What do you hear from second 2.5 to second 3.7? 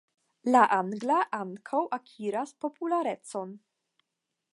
popularecon.